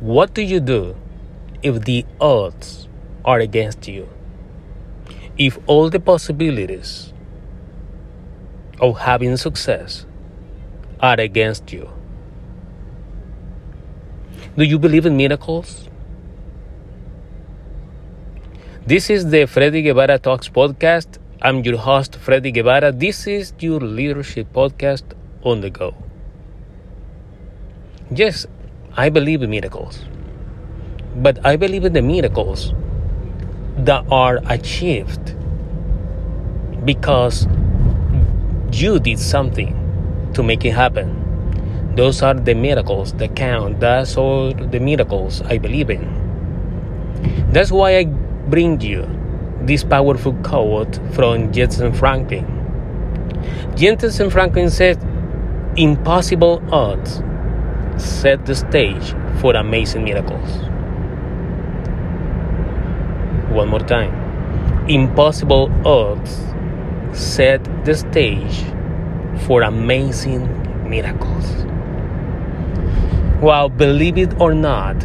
What 0.00 0.34
do 0.34 0.42
you 0.42 0.60
do 0.60 0.94
if 1.62 1.86
the 1.86 2.04
odds 2.20 2.86
are 3.24 3.38
against 3.38 3.88
you? 3.88 4.06
If 5.38 5.58
all 5.66 5.88
the 5.88 5.98
possibilities 5.98 7.14
of 8.78 8.98
having 8.98 9.38
success 9.38 10.04
are 11.00 11.18
against 11.18 11.72
you? 11.72 11.88
Do 14.54 14.64
you 14.64 14.78
believe 14.78 15.06
in 15.06 15.16
miracles? 15.16 15.88
This 18.86 19.08
is 19.08 19.30
the 19.30 19.46
Freddy 19.46 19.80
Guevara 19.80 20.18
Talks 20.18 20.50
podcast. 20.50 21.18
I'm 21.40 21.64
your 21.64 21.78
host, 21.78 22.16
Freddy 22.16 22.50
Guevara. 22.50 22.92
This 22.92 23.26
is 23.26 23.54
your 23.60 23.80
leadership 23.80 24.52
podcast 24.52 25.04
on 25.42 25.62
the 25.62 25.70
go. 25.70 25.94
Yes, 28.10 28.46
I 28.98 29.10
believe 29.10 29.42
in 29.42 29.50
miracles. 29.50 30.04
But 31.16 31.44
I 31.44 31.56
believe 31.56 31.84
in 31.84 31.92
the 31.92 32.00
miracles 32.00 32.72
that 33.76 34.06
are 34.10 34.40
achieved 34.46 35.34
because 36.86 37.46
you 38.72 38.98
did 38.98 39.18
something 39.18 40.30
to 40.32 40.42
make 40.42 40.64
it 40.64 40.70
happen. 40.70 41.22
Those 41.94 42.22
are 42.22 42.32
the 42.32 42.54
miracles 42.54 43.12
that 43.14 43.36
count. 43.36 43.80
That's 43.80 44.16
all 44.16 44.52
the 44.52 44.80
miracles 44.80 45.42
I 45.42 45.58
believe 45.58 45.90
in. 45.90 47.52
That's 47.52 47.70
why 47.70 47.98
I 47.98 48.04
bring 48.04 48.80
you 48.80 49.06
this 49.60 49.84
powerful 49.84 50.32
quote 50.42 50.96
from 51.12 51.52
Jentezen 51.52 51.94
Franklin. 51.94 52.46
Jentezen 53.74 54.32
Franklin 54.32 54.70
said, 54.70 54.96
Impossible 55.76 56.62
odds 56.72 57.20
set 57.96 58.44
the 58.46 58.54
stage 58.54 59.14
for 59.40 59.54
amazing 59.54 60.04
miracles. 60.04 60.48
One 63.50 63.68
more 63.68 63.80
time. 63.80 64.24
Impossible 64.88 65.72
odds 65.84 66.44
set 67.12 67.64
the 67.84 67.94
stage 67.94 68.64
for 69.46 69.62
amazing 69.62 70.46
miracles. 70.88 71.64
Well, 73.40 73.68
believe 73.68 74.18
it 74.18 74.40
or 74.40 74.54
not, 74.54 74.96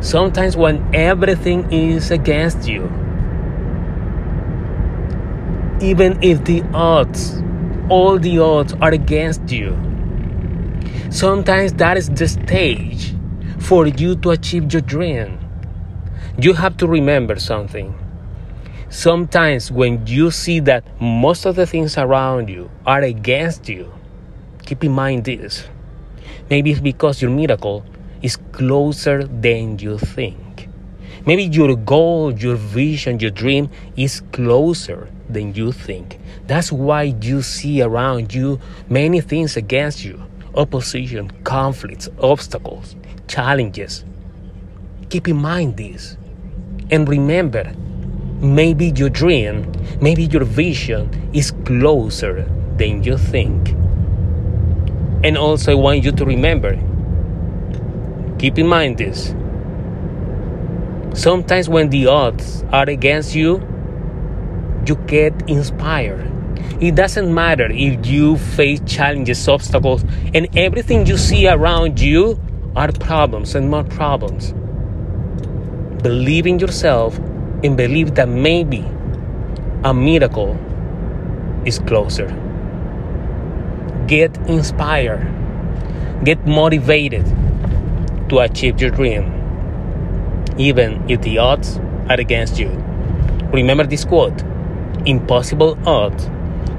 sometimes 0.00 0.56
when 0.56 0.94
everything 0.94 1.72
is 1.72 2.10
against 2.10 2.68
you, 2.68 2.84
even 5.80 6.22
if 6.22 6.44
the 6.44 6.62
odds, 6.72 7.42
all 7.88 8.18
the 8.18 8.38
odds 8.38 8.72
are 8.80 8.92
against 8.92 9.50
you, 9.50 9.76
sometimes 11.10 11.72
that 11.74 11.96
is 11.96 12.08
the 12.10 12.28
stage 12.28 13.14
for 13.58 13.86
you 13.86 14.16
to 14.16 14.30
achieve 14.30 14.72
your 14.72 14.82
dream. 14.82 15.38
You 16.38 16.52
have 16.54 16.76
to 16.78 16.86
remember 16.86 17.38
something 17.38 17.94
Sometimes, 18.88 19.72
when 19.72 20.06
you 20.06 20.30
see 20.30 20.60
that 20.60 20.84
most 21.00 21.44
of 21.44 21.56
the 21.56 21.66
things 21.66 21.98
around 21.98 22.48
you 22.48 22.70
are 22.86 23.02
against 23.02 23.68
you, 23.68 23.92
keep 24.64 24.84
in 24.84 24.92
mind 24.92 25.24
this. 25.24 25.66
Maybe 26.48 26.70
it's 26.70 26.80
because 26.80 27.20
your 27.20 27.32
miracle 27.32 27.84
is 28.22 28.36
closer 28.52 29.24
than 29.24 29.80
you 29.80 29.98
think. 29.98 30.68
Maybe 31.26 31.42
your 31.44 31.74
goal, 31.74 32.32
your 32.32 32.54
vision, 32.54 33.18
your 33.18 33.32
dream 33.32 33.70
is 33.96 34.22
closer 34.30 35.10
than 35.28 35.52
you 35.54 35.72
think. 35.72 36.20
That's 36.46 36.70
why 36.70 37.14
you 37.20 37.42
see 37.42 37.82
around 37.82 38.32
you 38.32 38.60
many 38.88 39.20
things 39.20 39.56
against 39.56 40.04
you 40.04 40.22
opposition, 40.56 41.30
conflicts, 41.44 42.08
obstacles, 42.20 42.96
challenges. 43.28 44.04
Keep 45.10 45.28
in 45.28 45.36
mind 45.36 45.76
this. 45.76 46.16
And 46.90 47.08
remember, 47.08 47.72
maybe 48.40 48.92
your 48.96 49.10
dream, 49.10 49.72
maybe 50.00 50.24
your 50.24 50.44
vision 50.44 51.30
is 51.32 51.50
closer 51.64 52.44
than 52.76 53.02
you 53.02 53.18
think. 53.18 53.70
And 55.24 55.36
also, 55.36 55.72
I 55.72 55.74
want 55.74 56.04
you 56.04 56.12
to 56.12 56.24
remember 56.24 56.78
keep 58.38 58.58
in 58.58 58.66
mind 58.66 58.98
this. 58.98 59.34
Sometimes, 61.18 61.68
when 61.68 61.88
the 61.88 62.06
odds 62.06 62.64
are 62.70 62.88
against 62.88 63.34
you, 63.34 63.56
you 64.86 64.94
get 65.06 65.32
inspired. 65.48 66.35
It 66.80 66.94
doesn't 66.94 67.32
matter 67.32 67.70
if 67.70 68.06
you 68.06 68.36
face 68.36 68.80
challenges, 68.86 69.48
obstacles, 69.48 70.04
and 70.34 70.46
everything 70.56 71.06
you 71.06 71.16
see 71.16 71.48
around 71.48 72.00
you 72.00 72.38
are 72.76 72.92
problems 72.92 73.54
and 73.54 73.70
more 73.70 73.84
problems. 73.84 74.52
Believe 76.02 76.46
in 76.46 76.58
yourself 76.58 77.18
and 77.64 77.76
believe 77.76 78.14
that 78.16 78.28
maybe 78.28 78.84
a 79.84 79.94
miracle 79.94 80.58
is 81.64 81.78
closer. 81.78 82.28
Get 84.06 84.36
inspired, 84.46 85.24
get 86.24 86.46
motivated 86.46 87.24
to 88.28 88.40
achieve 88.40 88.80
your 88.80 88.90
dream, 88.90 89.32
even 90.58 91.08
if 91.08 91.22
the 91.22 91.38
odds 91.38 91.78
are 92.10 92.20
against 92.20 92.58
you. 92.58 92.68
Remember 93.52 93.84
this 93.84 94.04
quote 94.04 94.42
Impossible 95.06 95.78
odds 95.86 96.28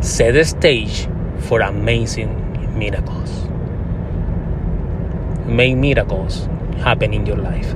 set 0.00 0.32
the 0.32 0.44
stage 0.44 1.08
for 1.48 1.60
amazing 1.60 2.78
miracles. 2.78 3.48
Make 5.46 5.76
miracles 5.76 6.48
happen 6.78 7.14
in 7.14 7.26
your 7.26 7.36
life. 7.36 7.74